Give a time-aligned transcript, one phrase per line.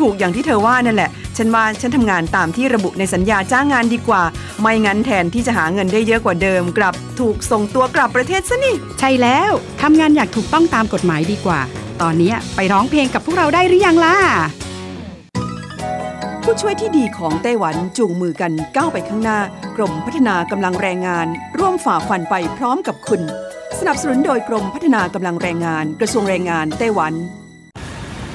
[0.00, 4.22] ถูกอย่างที่เธอว่านั่นแหละ ฉันว่าฉันทำงานตามที่ระบุในสัญญาจ้างงานดีกว่า
[4.60, 11.60] ไม่งั้นแทนที่จะหาเงินได้เยอะกว่าเดิม กลับถูกส่งตัวกลับประเทศซะนี่ ใช่แล้วทำงานอยากถูกต้องตามกฎหมายดีกว่า
[12.02, 14.16] ตอนนี้ไปร้องเพลงกับพวกเราได้หรือยังล่ะ
[16.42, 19.38] ผู้ช่วยที่ดีของไต้หวันจูงมือกันก้าวไปข้างหน้า
[19.76, 21.26] กรมพัฒนากำลังแรงงาน
[21.58, 23.22] ร่วมฝ่าฟันไปพร้อมกับคุณ
[23.78, 27.12] สนับสนุนโดยกรมพัฒนากำลังแรงงาน กระทรวงแรงงานไต้หวัน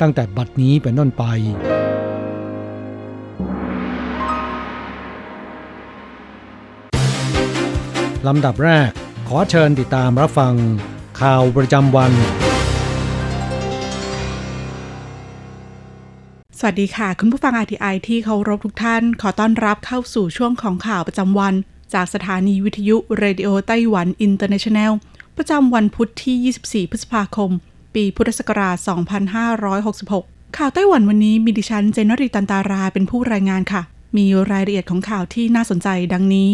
[0.00, 1.24] ตั้งแต่บัดนี้เป็นต้นไป
[8.26, 8.90] ลำดับแรก
[9.28, 10.54] ขอเชิญติดตามรับฟัง
[11.20, 12.12] ข่าวประจำวัน
[16.58, 21.54] สวัสดีค่ะ คุณผู้ฟัง RTI ที่เคารพทุกท่าน ขอต้อนรับเข้าสู่ช่วงของข่าวประจำวัน
[21.94, 24.92] จากสถานีวิทยุเรดิโอไต้หวันอินเตอร์เนชันแนล
[25.36, 27.50] ประจำวันพุธที่ 24 พฤษภาคม
[27.96, 28.76] ปีพุทธศักราช
[29.86, 33.82] 2566 ข่าวไต้หวันวันนี้มีดิฉันเจนนรีตันตาราเป็นผู้รายงานค่ะ
[34.16, 36.50] มีรายละเอียดของข่าวที่น่าสนใจดังนี้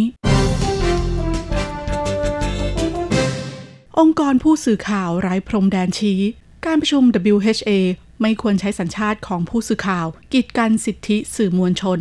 [3.99, 6.21] องค์กรผู้สื่อข่าวไร้พรมแดนชี้
[6.67, 7.03] การประชุม
[7.35, 7.71] WHA
[8.21, 12.01] ไม่ควรใช้สัญชาติของผู้สื่อข่าว กีดกันสิทธิสื่อมวลชน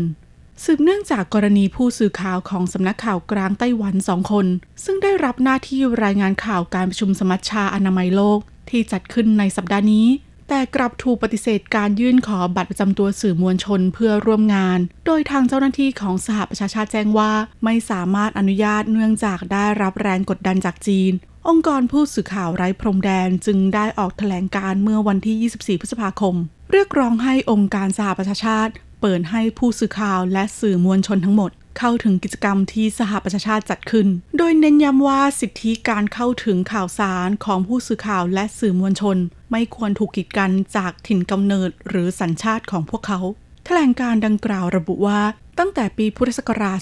[0.63, 4.45] สืบเนื่องจากกรณีผู้สื่อข่าวของสำนักข่าวกลางไต้หวันสองคน
[4.83, 10.07] ซึ่งได้รับหน้าที่รายงานข่าวการประชุมสมัชชาอนามัยโลก ที่จัดขึ้นในสัปดาห์นี้
[10.49, 17.31] แต่กลับถูกปฏิเสธการยื่นขอบัตรประจำตัวสื่อมวลชนเพื่อร่วมงาน โดยทางเจ้าหน้าที่ของสหประชาชาติแจ้งว่า
[17.63, 21.11] ไม่สามารถอนุญาตเนื่องจากได้รับแรงกดดันจากจีน
[21.47, 26.35] องค์กรผู้สื่อข่าวไร้พรมแดนจึงได้ออกแถลงการเมื่อวันที่ 24 พฤษภาคม
[26.71, 34.07] เรียกร้องให้องค์การสหประชาชาติเปิดให้ผู้สื่อข่าวและสื่อมวลชนทั้งหมด เข้าถึงกิจกรรมที่สหประชาชาติจัดขึ้น
[34.37, 39.17] โดยเน้นย้ำว่าสิทธิการเข้าถึงข่าวสารของผู้สื่อข่าวและสื่อมวลชน
[39.51, 43.19] ไม่ควรถูกกีดกันจากถิ่นกำเนิดหรือสัญชาติของพวกเขา
[43.65, 45.21] แถลงการดังกล่าวระบุว่า
[45.59, 46.79] ตั้งแต่ปีพุทธศักราช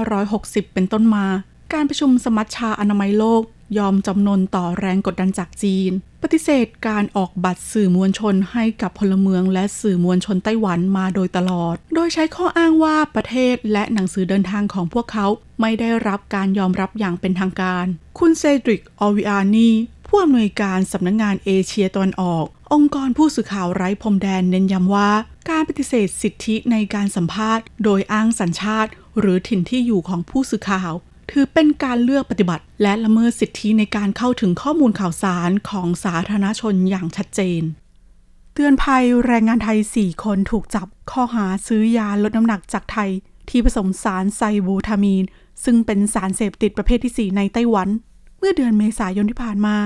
[0.00, 1.26] 2560 เป็นต้นมา
[1.72, 3.42] การประชุมสมัชชาอนามัยโลก
[3.78, 5.90] ยอมจำนนต่อแรงกดดันจากจีน
[6.22, 15.26] ปฏิเสธการออกบัตรสื่อมวลชนให้กับพลเมืองและสื่อมวลชนไต้หวันมาโดยตลอด โดยใช้ข้ออ้างว่าประเทศและหนังสือเดินทางของพวกเขา
[15.60, 17.86] ไม่ได้รับการยอมรับอย่างเป็นทางการ
[18.18, 19.70] คุณเซดริก ออวิอานี
[20.08, 22.44] ผู้อำนวยการสำนักงงานเอเชียตะวันออก
[22.74, 25.10] องค์กรผู้สื่อข่าวไร้พรมแดนเน้นย้ำว่า
[25.50, 30.92] การปฏิเสธสิทธิในการสัมภาษณ์ โดยอ้างสัญชาติ หรือถิ่นที่อยู่ของผู้สื่อข่าว
[31.30, 37.62] ถือเป็นการเลือกปฏิบัติ และละเมิดสิทธิในการเข้าถึงข้อมูลข่าวสารของสาธารณชนอย่างชัดเจน
[38.54, 43.10] เตือนภัยแรงงานไทย 4 คนถูกจับข้อหาซื้อยาลดน้ำหนักจากไทย
[43.50, 45.24] ที่ผสมสารไซบูทามีน
[45.64, 47.88] ซึ่งเป็นสารเสพติดประเภทที่ 4 ในไต้หวัน
[48.38, 49.76] เมื่อเดือนเมษายนที่ผ่านมา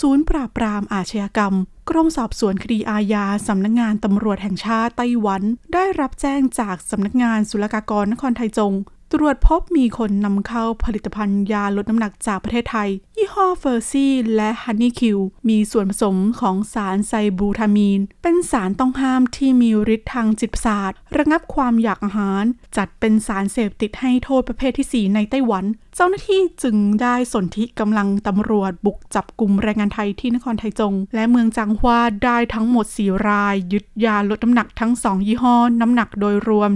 [0.00, 1.54] ศูนย์ปราบปรามอาชญากรรม
[1.88, 5.42] กรมสอบสวนคดีอาญาสำนักงงานตำรวจแห่งชาติไต้หวัน
[5.74, 8.72] ได้รับแจ้งจากสำนักงานศุลกากรนครไทยจง
[9.14, 15.18] ตรวจพบมีคนนำเข้าผลิตภัณฑ์ยาลดน้ำหนักจากประเทศไทย ยี่ห้อเฟอร์ซี่และฮันนี่คิว
[15.48, 22.44] มีส่วนผสมของสารไซบูทามีน เป็นสารต้องห้ามที่มีฤทธิ์ทางจิตประสาทระงับความอยากอาหาร
[22.76, 36.70] จัดเป็นสารเสพติดให้โทษประเภทที่ 4 ในไต้หวันเจ้าหน้าที่จึงได้สนธิกำลังตำรวจบุกจับกลุ่มแรงงานไทยที่นครไทจง และเมืองจางฮวาได้ทั้งหมด 4 ราย ยึดยาลดน้ำหนักทั้ง 2 ยี่ห้อ น้ำหนักโดยรวม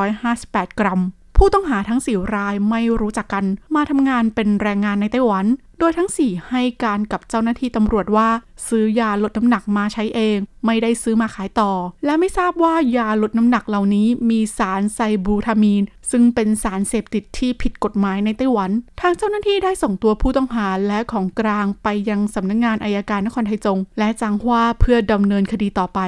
[0.00, 1.00] 1,858 กรัม
[1.36, 3.44] ผู้ต้องหาทั้ง 4 รายไม่รู้จักกัน
[3.74, 5.46] มาทำงานเป็นแรงงานในไต้หวัน
[5.82, 8.28] ดยทั้ง 4 ให้การกับเจ้าหน้าที่ตำรวจว่า
[8.68, 11.72] ซื้อยาลดน้ำหนักมาใช้เอง ไม่ได้ซื้อมาขายต่อ
[12.04, 18.70] และไม่ทราบว่ายาลดน้ำหนักเหล่านี้มีสารไซบูทามีน ซึ่งเป็นสารเสพติดที่ผิดกฎหมายในไต้หวัน
[19.00, 26.00] ทางเจ้าหน้าที่ได้ส่งตัวผู้ต้องหาและของกลางไปยังสำนักงงานอายการนครไทจง และจางฮวาเพื่อดำเนินคดีต่อไป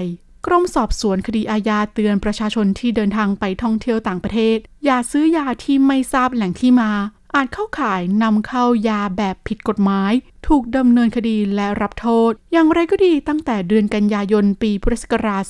[0.46, 6.90] กรมสอบสวนคดีอาญาเตือนประชาชนที่เดินทางไปท่องเที่ยวต่างประเทศ อย่าซื้อยาที่ไม่ทราบแหล่งที่มา
[7.34, 10.12] อาจเข้าข่ายนำเข้ายาแบบผิดกฎหมาย
[10.48, 15.44] ถูกดำเนินคดีและรับโทษ อย่างไรก็ดีตั้งแต่เดือนกันยายนปีพุทธศักราช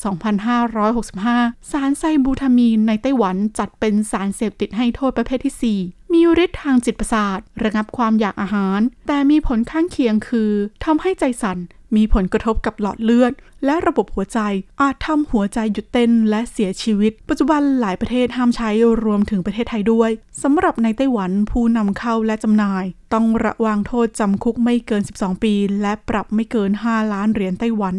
[0.63, 10.51] 2565 สารไซบูทามีนในไต้หวันจัดเป็นสารเสพติดให้โทษประเภทที่ 4มีฤทธิ์ทางจิตประสาท ระงับความอยากอาหาร แต่มีผลข้างเคียงคือ
[10.85, 11.59] ทำให้ใจสั่น
[11.97, 13.33] มีผลกระทบกับหลอดเลือด
[13.65, 14.39] และระบบหัวใจ
[14.81, 18.71] อาจทำหัวใจหยุดเต้นและเสียชีวิต ปัจจุบันหลายประเทศห้ามใช้
[19.05, 20.11] รวมถึงประเทศไทยด้วย
[20.43, 27.97] สำหรับในไต้หวันผู้นำเข้าและจำหน่าย ต้องระวางโทษจำคุกไม่เกิน 12 ปี และปรับไม่เกิน 5 ล้านเหรียญไต้หวัน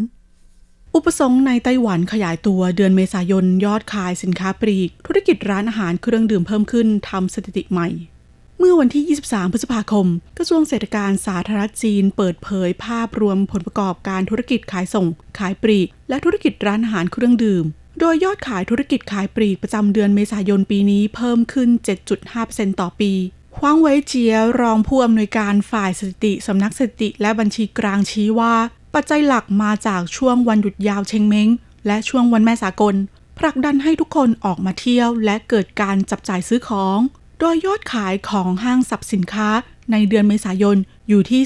[0.96, 7.90] อุปสงค์ในไต้หวันขยายตัวเดือนเมษายนยอดขายสินค้าปลีก ธุรกิจร้านอาหารเครื่องดื่มเพิ่มขึ้นทำสถิติใหม่
[8.60, 10.08] เมื่อวันที่ 23 พฤษภาคม
[10.38, 15.08] กระทรวงเศรษฐการสาธารณรัฐจีน เปิดเผยภาพรวมผลประกอบการธุรกิจขายส่ง
[15.40, 17.66] ขายปลีก และธุรกิจร้านอาหารเครื่องดื่ม
[18.00, 21.70] โดยยอดขายธุรกิจขายปลีกประจำเดือนเมษายนปีนี้เพิ่มขึ้น
[22.26, 23.12] 7.5%ต่อปี
[23.58, 28.56] ฮวางเวยเจียรองผู้อำนวยการฝ่ายสถิติสำนักสถิติและบัญชีกลางชี้ว่า
[28.94, 31.50] ปัจจัยหลักมาจากช่วงวันหยุดยาวเชงเม้ง
[31.88, 32.96] และช่วงวันแม่สากล
[33.40, 37.00] ผลักดันให้ทุกคนออกมาเที่ยวและเกิดการจับจ่ายซื้อของ
[37.40, 39.50] โดยยอดขายของห้างสรรพสินค้า
[39.92, 40.78] ในเดือนเมษายน
[41.10, 41.42] อยู่ที่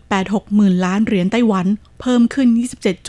[0.00, 1.66] 3.86 หมื่นล้านเหรียญไต้หวัน
[2.00, 2.48] เพิ่มขึ้น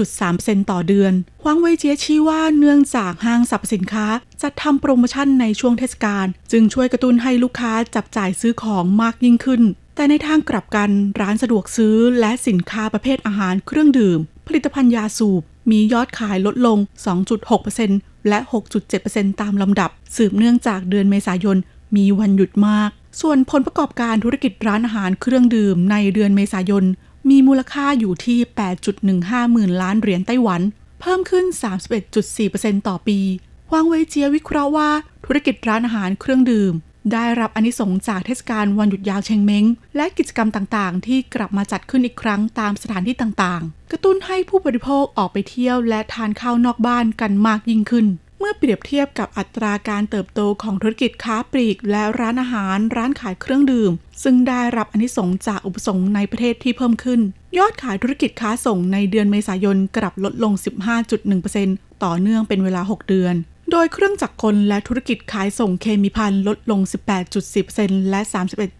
[0.05, 4.07] 27.3%ต่อเดือนฮวางเวเจียชี้ว่าเนื่องจากห้างสรรพสินค้า
[4.41, 9.62] จัดทำโปรโมชั่นในช่วงเทศกาลจึงช่วยกระตุ้นให้ลูกค้าจับจ่ายซื้อของมากยิ่งขึ้น
[9.95, 10.89] แต่ในทางกลับกัน
[11.21, 16.77] ร้านสะดวกซื้อและสินค้าประเภทอาหารเครื่องดื่ม ผลิตภัณฑ์ยาสูบ มียอดขายลดลง
[17.53, 18.39] 2.6%และ
[18.91, 21.57] 6.7%ตามลำดับ สืบเนื่องจากเดือนเมษายน
[21.96, 22.89] มีวันหยุดมาก
[23.22, 26.86] ส่วนผลประกอบการธุรกิจร้านอาหารเครื่องดื่มในเดือนเมษายน
[27.29, 28.39] มีมูลค่าอยู่ที่
[28.96, 30.62] 8.15 หมื่นล้านเหรียญไต้หวัน
[31.01, 31.46] เพิ่มขึ้น
[32.17, 33.19] 31.4%ต่อปี
[33.69, 34.89] ฮวางเวเจียวิเคราะห์ว่า
[35.25, 36.74] ธุรกิจร้านอาหารเครื่องดื่ม
[37.13, 39.65] ได้รับอนิสงส์จากเทศกาลวันหยุดยาวเชงเม้ง
[39.96, 48.05] และกิจกรรมต่างๆ ที่กลับมาจัดขึ้นอีกครั้งตามสถานที่ต่างๆ กระตุ้นให้ผู้บริโภคออกไปเที่ยวและทานข้าวนอกบ้านกันมากยิ่งขึ้น
[48.39, 53.91] เมื่อเปรียบเทียบกับอัตราการเติบโตของธุรกิจค้าปลีก และร้านอาหารร้านขายเครื่องดื่ม
[54.24, 57.19] ซึ่งได้รับอานิสงส์จากอุปสงค์ในประเทศที่เพิ่มขึ้น
[57.58, 60.53] ยอดขายธุรกิจค้าส่งในเดือนเมษายนกลับลดลง
[61.27, 63.36] 15.1%ต่อเนื่องเป็นเวลา 6 เดือน
[63.72, 66.80] โดยเครื่องจักรกลและธุรกิจขายส่งเคมีภัณฑ์ลดลง
[67.46, 68.22] 18.4%และ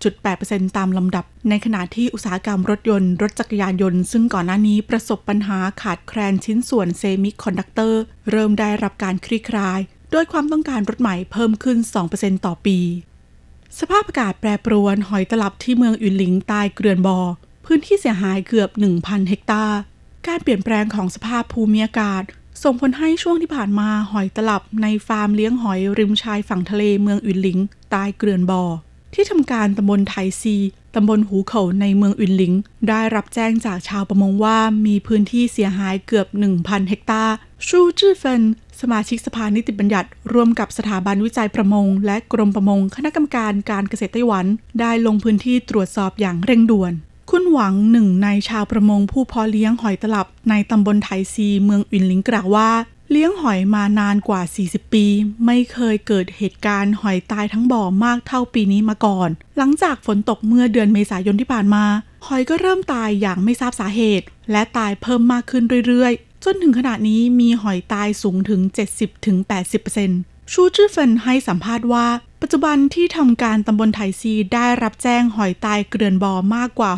[0.10, 9.80] 31.8%ตามลำดับ ในขณะที่อุตสาหกรรมรถยนต์ รถจักรยานยนต์ ซึ่งก่อนหน้านี้ประสบปัญหาขาดแคลนชิ้นส่วนเซมิคอนดักเตอร์ เริ่มได้รับการคลี่คลาย
[10.12, 11.78] โดยความต้องการรถใหม่เพิ่มขึ้น
[12.12, 12.80] 2%ต่อปี
[13.80, 17.20] สภาพอากาศแปรปรวนหอยตลับที่เมืองอินหลิงตายเกลื่อนบอ่อ
[17.66, 18.70] พื้นที่เสียหายเกือบ
[19.00, 19.80] 1,000 เฮกตาร์
[20.28, 22.24] การเปลี่ยนแปลงของสภาพภูมิอากาศ
[22.64, 27.60] ส่งผลให้ช่วงที่ผ่านมาหอยตลับในฟาร์มเลี้ยงหอยริมชายฝั่งทะเลเมืองอินหลิง
[27.94, 28.64] ตายเกลื่อนบอ่อ
[29.14, 30.56] ที่ทำการตำบลไทซี
[30.96, 32.54] ตำบลหูเขาในเมืองอินหลิง
[32.90, 37.36] ได้รับแจ้งจากชาวประมงว่ามีพื้นที่เสียหายเกือบ 1,000 เฮกตาร์
[37.68, 38.44] ชูจื้อเฟิน
[38.82, 44.46] สมาชิกสภานิติบัญญัติ ร่วมกับสถาบันวิจัยประมง และกรมประมง คณะกรรมการการเกษตรไต้หวัน
[44.80, 46.94] ได้ลงพื้นที่ตรวจสอบอย่างเร่งด่วน
[47.34, 52.70] คุณหวังหนึ่งในชาวประมงผู้เพาะเลี้ยงหอยตลับในตำบลไทซีเมืองอินลิงกล่าวว่า
[53.12, 55.06] เลี้ยงหอยมานานกว่า 40 ปี
[55.46, 61.86] ไม่เคยเกิดเหตุการณ์หอยตายทั้งบ่อมากเท่าปีนี้มาก่อน หลังจากฝนตกเมื่อเดือนเมษายนที่ผ่านมา
[62.28, 68.62] หอยก็เริ่มตายอย่างไม่ทราบสาเหตุ และตายเพิ่มมากขึ้นเรื่อยๆ จนถึงขณะนี้มีหอยตายสูงถึง
[69.38, 72.08] 70-80%ชูจื้อเฟินให้สัมภาษณ์ว่า
[72.44, 76.92] ปัจจุบันที่ทำการตำบลไถซีได้รับแจ้งหอยตายเกลื่อนบ่อมากกว่า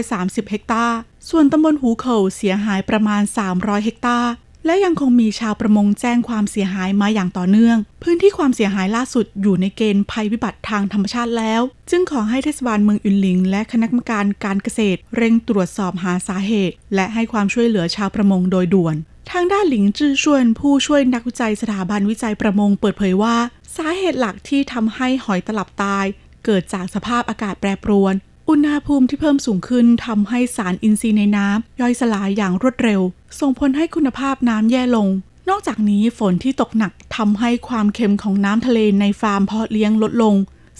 [0.00, 0.98] 630 เฮกตาร์
[1.30, 3.22] ส่วนตำบลหูเขาเสียหายประมาณ
[3.52, 4.30] 300 เฮกตาร์
[4.66, 11.60] และยังคงมีชาวประมงแจ้งความเสียหายมาอย่างต่อเนื่อง พื้นที่ความเสียหายล่าสุดอยู่ในเกณฑ์ภัยพิบัติทางธรรมชาติแล้ว
[11.90, 18.96] จึงขอให้เทศบาลเมืองอินหลิง และคณะกรรมการการเกษตร เร่งตรวจสอบหาสาเหตุ และให้ความช่วยเหลือชาวประมงโดยด่วน
[19.32, 23.36] ทางด้านหลิงจื้อชวนผู้ช่วยนักวิจัยสถาบันวิจัยประมงเปิดเผยว่า
[23.76, 26.04] สาเหตุหลักที่ทำให้หอยตลับตาย
[26.44, 28.14] เกิดจากสภาพอากาศแปรปรวน
[28.48, 33.00] อุณหภูมิที่เพิ่มสูงขึ้นทำให้สารอินทรีย์ในน้ำย่อยสลายอย่างรวดเร็ว
[33.40, 35.08] ส่งผลให้คุณภาพน้ำแย่ลง
[35.48, 40.34] นอกจากนี้ฝนที่ตกหนักทำให้ความเค็มของน้ำทะเลในฟาร์มเพาะเลี้ยงลดลง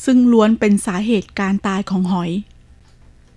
[0.04, 2.30] ซึ่งล้วนเป็นสาเหตุการตายของหอย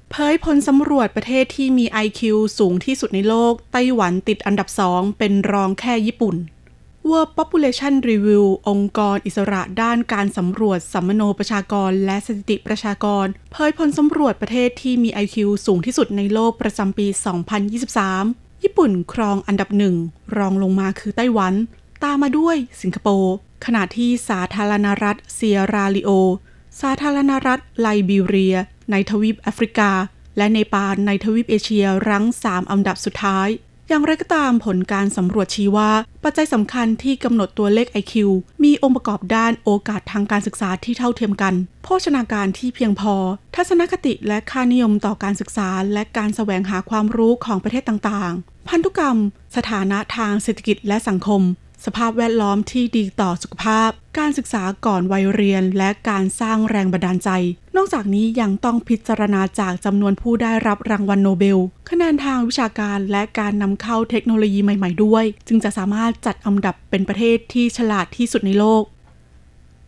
[0.10, 2.22] เผยผลสำรวจประเทศที่มี IQ
[2.58, 6.36] สูงที่สุดในโลก ไต้หวันติดอันดับสองเป็นรองแค่ญี่ปุ่น
[7.08, 17.08] World Population Review องค์กรอิสระด้านการสำรวจสัมมโนประชากรและสถิติประชากร เผยผลสำรวจประเทศที่มี IQ สูงที่สุดในโลกประจำปี
[17.86, 19.96] 2023 ญี่ปุ่นครองอันดับหนึ่ง
[20.38, 21.54] รองลงมาคือไต้หวัน
[22.04, 23.34] ตามมาด้วยสิงคโปร์
[23.66, 26.12] ขณะที่สาธารณรัฐเซียราลิโอ
[26.82, 28.58] สาธารณรัฐไลบีเรีย
[28.92, 29.92] ในทวีปแอฟริกา
[30.38, 33.48] และเนปาลในทวีปเอเชียรั้ง 3 อันดับสุดท้าย
[33.92, 35.92] อย่างไรก็ตามผลการสำรวจชี้ว่า
[36.24, 38.14] ปัจจัยสำคัญที่กำหนดตัวเลข IQ
[38.64, 41.54] มีองค์ประกอบด้านโอกาสทางการศึกษาที่เท่าเทียมกัน
[41.84, 43.14] โภชนาการที่เพียงพอ
[43.56, 49.18] ทัศนคติและค่านิยมต่อการศึกษา และการแสวงหาความรู้ของประเทศต่างๆ พันธุกรรม
[49.56, 51.42] สถานะทางเศรษฐกิจและสังคม
[51.86, 57.30] สภาพแวดล้อมที่ดีต่อสุขภาพ การศึกษาก่อนวัยเรียน และการสร้างแรงบันดาลใจ
[57.76, 61.60] นอกจากนี้ยังต้องพิจารณาจากจำนวนผู้ได้รับรางวัลโนเบล
[61.90, 68.84] คะแนนทางวิชาการและการนำเข้าเทคโนโลยีใหม่ ๆ ด้วย จึงจะสามารถจัดอันดับเป็นประเทศที่ฉลาดที่สุดในโลก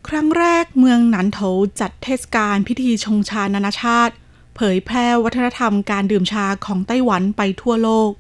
[0.08, 1.40] ครั้งแรกเมืองหนันโถ
[1.80, 4.14] จัดเทศกาลพิธีชงชานานาชาติ
[4.56, 8.12] เผยแพร่วัฒนธรรมการดื่มชาของไต้หวันไปทั่วโลก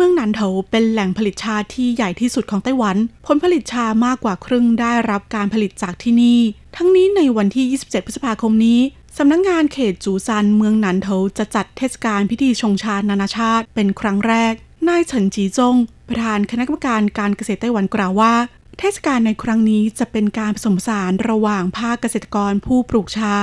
[0.00, 6.38] เมืองหนันโถเป็นแหล่งผลิตชาที่ใหญ่ที่สุดของไต้หวัน ผลผลิตชามากกว่าครึ่งได้รับการผลิตจากที่นี่
[6.76, 8.80] ทั้งนี้ในวันที่ 27 พฤษภาคมนี้
[9.18, 14.54] สำนักงงานเขตจูซันเมืองหนันโถจะจัดเทศกาลพิธีชงชานานาชาติเป็นครั้งแรก
[14.88, 15.76] นายเฉินจีจง
[16.08, 18.34] ประธานคณะกรรมการการเกษตรไต้หวันกล่าวว่า
[18.78, 23.34] เทศกาลในครั้งนี้จะเป็นการผสมผสานระหว่างภาคเกษตรกรผู้ปลูกชา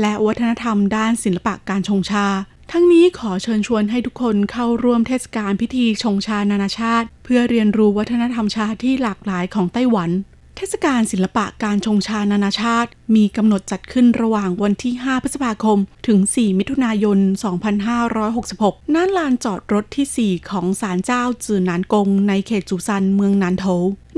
[0.00, 2.26] และวัฒนธรรมด้านศิลปะการชงชา
[2.72, 10.10] ทั้งนี้ขอเชิญชวนให้ทุกคนเข้าร่วมเทศกาลพิธีชงชานานาชาติ เพื่อเรียนรู้วัฒนธรรมชาที่หลากหลายของไต้หวัน
[10.56, 17.18] เทศกาลศิลปะการชงชานานาชาติ มีกำหนดจัดขึ้นระหว่างวันที่ 5 พฤษภาคม ถึง 4 มิถุนายน
[18.26, 23.66] 2566ณลานจอดรถที่ 4 ของศาลเจ้าจือหนานกง ในเขตจูซันเมืองนานโถ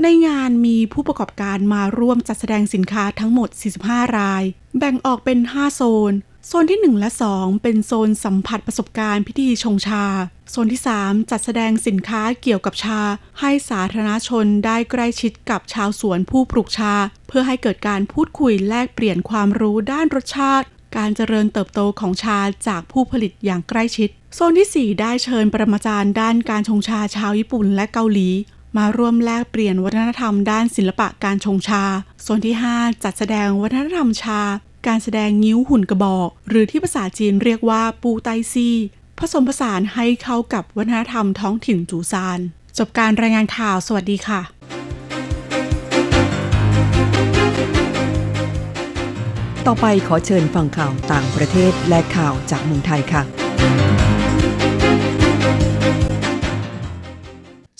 [0.03, 3.49] ในงานมีผู้ประกอบการมาร่วมจัดแสดงสินค้าทั้งหมด
[3.83, 4.43] 45 ราย
[4.77, 6.13] แบ่งออกเป็น 5 โซน
[6.49, 10.05] โซนที่ 1 และ 2 เป็นโซนสัมผัสประสบการณ์พิธีชงชา
[10.51, 13.01] โซนที่ 3 จัดแสดงสินค้าเกี่ยวกับชา
[13.39, 16.93] ให้สาธารณชนได้ใกล้ชิดกับชาวสวนผู้ปลูกชา
[17.27, 28.29] เพื่อให้เกิดการพูดคุยแลกเปลี่ยนความรู้ด้านรสชาติ การเจริญเติบโตของชาจากผู้ผลิตอย่างใกล้ชิด โซนที่ 4 ได้เชิญปรมาจารย์ด้านการชงชาชาวญี่ปุ่นและเกาหลี
[28.77, 31.83] มาร่วมแลกเปลี่ยนวัฒนธรรมด้านศิลปะการชงชา
[32.21, 34.41] โซนที่ 5 จัดแสดงวัฒนธรรมชา
[34.85, 38.75] การแสดงงิ้วหุ่นกระบอก หรือที่ภาษาจีนเรียกว่าปูไตซี่
[39.19, 42.39] ผสมผสานให้เข้ากับวัฒนธรรมท้องถิ่นจูซาน
[42.77, 44.41] จบการรายงานข่าวสวัสดีค่ะ
[49.67, 53.23] ต่อไปขอเชิญฟังข่าวต่างประเทศและข่าวจากเมืองไทยค่ะ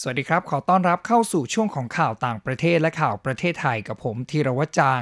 [0.01, 5.01] สวัสดีครับ ขอต้อนรับเข้าสู่ช่วงของข่าวต่างประเทศและข่าวประเทศไทยกับผมธีรวัจจาง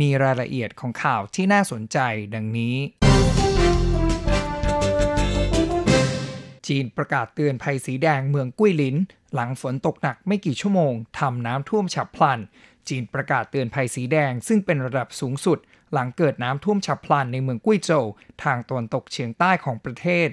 [0.00, 1.98] มีรายละเอียดของข่าวที่น่าสนใจ
[2.34, 2.76] ดังนี้
[6.66, 8.96] จีนประกาศเตือนภัยสีแดงเมืองกุ้ยลิน
[9.34, 12.40] หลังฝนตกหนักไม่กี่ชั่วโมงทำน้ำท่วมฉับพลัน
[12.88, 15.58] จีนประกาศเตือนภัยสีแดงซึ่งเป็นระดับสูงสุด
[15.92, 18.04] หลังเกิดน้ำท่วมฉับพลันในเมืองกุ้ยโจว
[18.42, 20.28] ทางตะวันตกเฉียงใต้ของประเทศ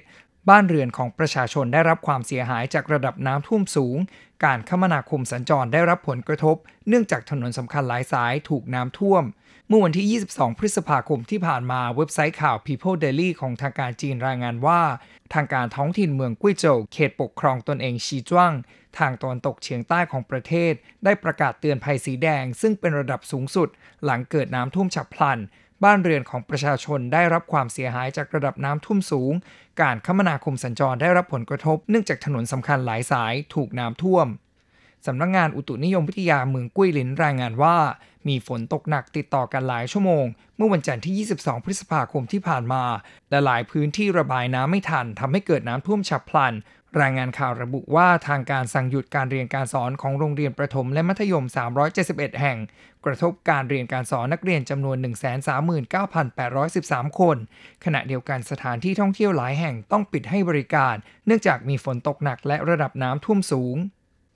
[0.49, 3.97] บ้านเรือนของประชาชนได้รับความเสียหายจากระดับน้ำท่วมสูง
[4.43, 6.55] การคมนาคมสัญจรได้รับผลกระทบ
[6.87, 9.23] เนื่องจากถนนสำคัญหลายสายถูกน้ำท่วม
[9.67, 14.81] เมื่อวันที่ 22 พฤษภาคมที่ผ่านมาเว็บไซต์ข่าว People Daily ของทางการจีนรายงานว่า
[15.33, 18.51] ทางการท้องถิ่นเมืองกุ้ยโจวเขตปกครองตนเองชีจ้วง
[18.97, 23.69] ทางตะวันตกเฉียงใต้ของประเทศ ได้ประกาศเตือนภัยสีแดง ซึ่งเป็นระดับสูงสุด
[24.03, 25.39] หลังเกิดน้ำท่วมฉับพลัน
[25.83, 29.33] บ้านเรือนของประชาชนได้รับความเสียหายจากระดับน้ำท่วมสูง
[29.81, 34.27] การคมนาคมสัญจรได้รับผลกระทบเนื่องจากถนนสำคัญหลายสายถูกน้ำท่วม
[35.05, 37.77] สำนักงงานอุตุนิยมวิทยาเมืองกุ้ยลินรายงานว่า
[38.27, 40.25] มีฝนตกหนักติดต่อกันหลายชั่วโมง
[40.57, 42.83] เมื่อวันจันทร์ที่ 22 พฤษภาคมที่ผ่านมา
[43.29, 46.53] และหลายพื้นที่ระบายน้ำไม่ทันทำให้เกิดน้ำท่วมฉับพลัน
[47.01, 51.45] รายงานข่าวระบุว่าทางการสั่งหยุดการเรียนการสอนของโรงเรียนประถมและมัธยม
[51.91, 52.57] 371 แห่ง
[53.05, 54.97] กระทบการเรียนการสอนนักเรียนจำนวน
[56.27, 57.37] 139,813 คน
[57.85, 60.95] ขณะเดียวกันสถานที่ท่องเที่ยวหลายแห่งต้องปิดให้บริการ
[61.25, 63.77] เนื่องจากมีฝนตกหนักและระดับน้ำท่วมสูง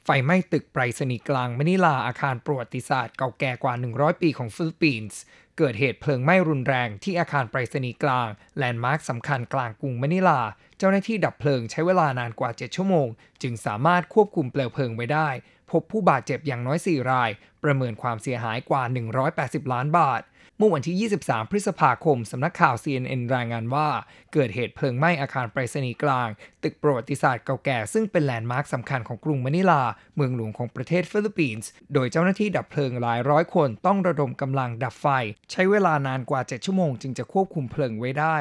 [0.10, 5.20] ไฟไหม้ตึกไปรษณีย์กลางมะนิลาอาคารประวัติศาสตร์เก่าแก่กว่า 100 ปีของฟิลิปปินส์
[5.58, 10.41] เกิดเหตุเพลิงไหม้รุนแรงที่อาคารไปรษณีย์กลางแลนด์มาร์คสำคัญกลางกรุงมะนิลา
[10.78, 13.08] เจ้าหน้าที่ดับเพลิงใช้เวลานานกว่า 7 ชั่วโมง
[13.41, 15.30] จึงสามารถควบคุมเปลวเพลิงไว้ได้
[15.72, 17.30] พบผู้บาดเจ็บอย่างน้อย 4 ราย
[17.63, 18.84] ประเมินความเสียหายกว่า
[19.28, 20.22] 180 ล้านบาท
[20.60, 23.88] เมื่อวันที่ 23 พฤษภาคม สำนักข่าว CNN รายงานว่า
[24.34, 26.30] เกิดเหตุเพลิงไหม้อาคารไปรษณีย์กลาง
[26.63, 29.84] ตึกประวัติศาสตร์เก่าแก่ ซึ่งเป็นแลนด์มาร์คสำคัญของกรุงมะนิลา
[30.15, 35.08] เมืองหลวงของประเทศฟิลิปปินส์ โดยเจ้าหน้าที่ดับเพลิงหลายร้อยคนต้องระดมกำลังดับไฟ
[35.52, 38.38] ใช้เวลานานกว่า 7 ชั่วโมงจึงจะควบคุมเพลิงไว้ได้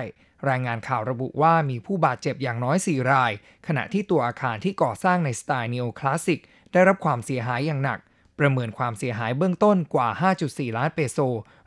[0.48, 3.32] รายงานข่าวระบุว่ามีผู้บาดเจ็บอย่างน้อย 4 ราย
[3.66, 6.40] ขณะที่ตัวอาคารที่ก่อสร้างในสไตล์นีโอคลาสสิก
[6.72, 8.00] ได้รับความเสียหายอย่างหนัก
[8.38, 10.08] ประเมินความเสียหายเบื้องต้นกว่า
[10.42, 11.18] 5.4 ล้านเปโซ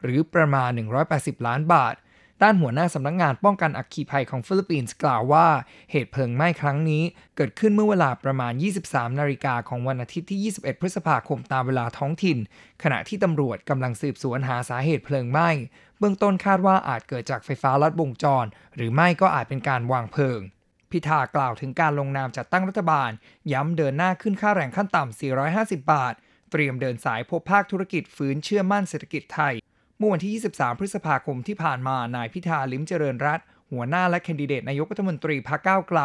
[0.03, 0.69] หรือประมาณ
[1.09, 1.95] 180 ล้านบาท
[2.43, 5.47] ด้านหัวหน้าสำนักงานป้องกันอัคคีภัยของฟิลิปปินส์กล่าวว่า
[5.91, 7.03] เหตุเพลิงไหม้ครั้งนี้
[7.35, 8.53] เกิดขึ้นเมื่อเวลาประมาณ
[8.85, 12.37] 23 นาฬิกาของวันอาทิตย์ที่ 21 พฤษภาคมตามเวลาท้องถิ่น
[12.83, 15.49] ขณะที่ตำรวจกำลังสืบสวนหาสาเหตุเพลิงไหม้
[15.99, 20.39] เบื้องต้นคาดว่าอาจเกิดจากไฟฟ้าลัดวงจร หรือไม่ก็อาจเป็นการวางเพลิง
[20.91, 23.09] พิธากล่าวถึงการลงนามจัดตั้งรัฐบาล
[23.53, 25.19] ย้ำเดินหน้าขึ้นค่าแรงขั้นต่ำ
[25.51, 26.13] 450 บาท
[26.51, 29.53] เตรียมเดินสายพบภาคธุรกิจฟื้นเชื่อมั่นเศรษฐกิจไทย
[29.97, 33.39] เมื่อวันที่ 23 พฤษภาคมที่ผ่านมา นายพิธาลิ้มเจริญรัต
[33.71, 35.99] หัวหน้าและแคนดิเดตนายกรัฐมนตรีพรรคก้าวไกล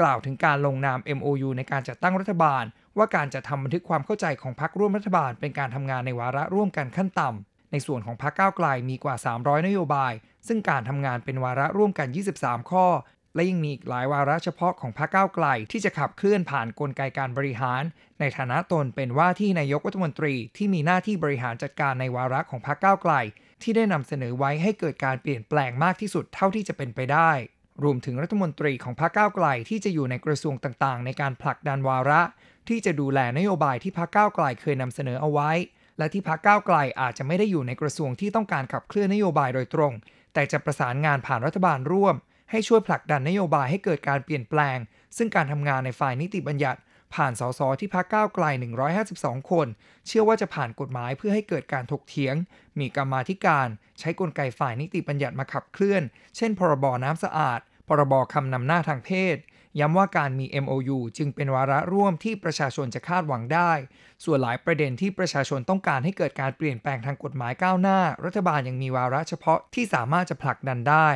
[0.00, 2.64] กล่าวถึงการลงนาม MOU ในการจัดตั้งรัฐบาล
[2.96, 10.12] ว่าการจะทำบันทึกความเข้าใจของพรรคร่วมรัฐบาล เป็นการทำงานในวาระร่วมกันขั้นต่ำในส่วนของพรรคก้าวไกลมีกว่า 300 นโยบาย
[10.46, 12.08] ซึ่งการทำงานเป็นวาระร่วมกัน
[12.38, 12.86] 23 ข้อ
[13.38, 17.82] และยังมีอีกหลายวาระเฉพาะของพรรคก้าวไกลที่จะขับเคลื่อนผ่านนกลไกการบริหาร
[18.20, 23.12] ในฐานะตนเป็นว่าที่นายกรัฐมนตรีที่มีหน้าที่บริหารจัดการในวาระของพรรคก้าวไกล
[23.62, 27.30] ที่ได้นำเสนอไว้ให้เกิดการเปลี่ยนแปลงมากที่สุดเท่าที่จะเป็นไปได้
[27.84, 32.22] รวมถึงรัฐมนตรีของพรรคก้าวไกลที่จะอยู่ในกระทรวงต่างๆ ในการผลักดันวาระ
[32.68, 35.50] ที่จะดูแลนโยบายที่พรรคก้าวไกลเคยนำเสนอเอาไว้
[35.98, 39.92] และที่พรรคก้าวไกลอาจจะไม่ได้อยู่ในกระทรวงที่ต้องการขับเคลื่อนนโยบายโดยตรง
[40.34, 42.14] แต่จะประสานงานผ่านรัฐบาลร่วม
[42.50, 44.78] ให้ช่วยผลักดันนโยบายให้เกิดการเปลี่ยนแปลง
[45.16, 46.80] ซึ่งการทำงานในฝ่ายนิติบัญญัติ
[47.14, 48.44] ผ่านสสที่พักก้าวไกล
[48.98, 49.66] 152 คน
[50.06, 52.34] เชื่อว่าจะผ่านกฎหมายเพื่อให้เกิดการถกเถียง
[52.78, 56.02] มีกรรมาธิการ ใช้กลไกฝ่ายนิติบัญญัติมาขับเคลื่อน
[56.36, 59.36] เช่น พรบน้ำสะอาด พรบคำนำหน้าทางเพศ
[59.80, 63.72] ย้ำว่าการมี MOU จึงเป็นวาระร่วมที่ประชาชนจะคาดหวังได้
[64.24, 71.08] ส่วนหลายประเด็นที่ประชาชนต้องการให้เกิดการเปลี่ยนแปลงทางกฎหมายก้าวหน้า รัฐบาลยังมีวาระเฉพาะที่สามารถจะผลักดันได้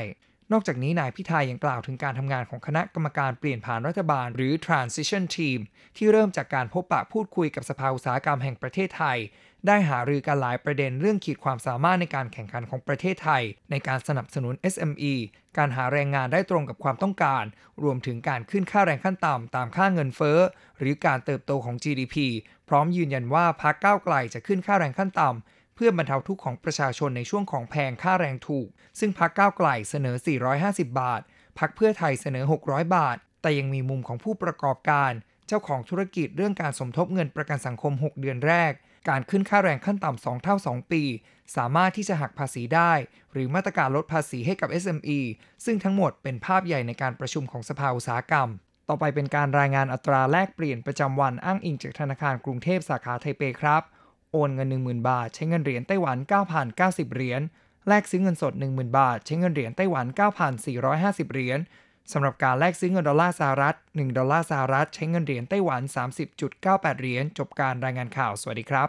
[0.53, 5.59] นอกจากนี้นายพิธายยังกล่าวถึงการทำงานของคณะกรรมการเปลี่ยนผ่านรัฐบาล หรือ transition team
[5.97, 9.19] ที่เริ่มจากการพบปะพูดคุยกับสภาอุตสาหกรรมแห่งประเทศไทย
[9.67, 15.15] ได้หารือกันหลายประเด็นเรื่องขีดความสามารถในการแข่งขันของประเทศไทย ในการสนับสนุน SME
[15.59, 17.45] การหาแรงงานได้ตรงกับความต้องการ
[17.83, 20.38] รวมถึงการขึ้นค่าแรงขั้นต่ำตามค่าเงินเฟ้อ
[20.79, 22.17] หรือการเติบโตของ GDP
[22.69, 28.68] พร้อมยืนยันว่าพรรคก้าวไกลจะขึ้นค่าแรงขั้นต่ำ พื่อบรรเทาทุกข์ของประชาชนในช่วงของแพงค่าแรงถูก
[28.99, 30.16] ซึ่งพรรคก้าวไกลเสนอ
[30.57, 31.21] 450 บาท
[31.59, 35.12] พรรคเพื่อไทยเสนอ 600 บาท แต่ยังมีมุมของผู้ประกอบการ
[35.47, 38.73] เจ้าของธุรกิจเรื่องการสมทบเงินประกันสังคม 6 เดือนแรก
[39.09, 41.03] การขึ้นค่าแรงขั้นต่ำ 2 เท่า 2 ปี
[41.57, 42.92] สามารถที่จะหักภาษีได้
[43.33, 45.21] หรือมาตรการลดภาษีให้กับ SME
[45.64, 48.49] ซึ่งทั้งหมดเป็นภาพใหญ่ในการประชุมของสภาอุตสาหกรรม
[48.88, 53.83] ต่อไปเป็นการรายงานอัตราแลกเปลี่ยนประจำวันอ้างอิงจากธนาคารกรุงเทพสาขาไทเปครับ
[54.33, 56.16] โอนเงิน 10,000 บาท ใช้เงินเหรียญไต้หวัน
[56.66, 57.42] 9,090 เหรียญ
[57.88, 60.07] แลกซื้อเงินสด 10,000 บาท ใช้เงินเหรียญไต้หวัน
[60.71, 61.61] 9,450 เหรียญ
[62.12, 65.83] สำหรับการแลกซื้อเงินดอลลาร์สหรัฐ 1 ดอลลาร์สหรัฐ ใช้เงินเหรียญไต้หวัน
[66.40, 68.81] 30.98 เหรียญ จบการรายงานข่าว สวัสดีครับ